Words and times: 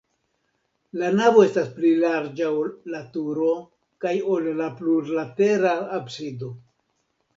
La 1.01 1.09
navo 1.17 1.43
estas 1.47 1.67
pli 1.75 1.91
larĝa, 2.03 2.47
ol 2.61 2.71
la 2.95 3.03
turo 3.17 3.51
kaj 4.07 4.15
ol 4.37 4.49
la 4.63 4.71
plurlatera 4.81 5.77
absido. 6.03 6.51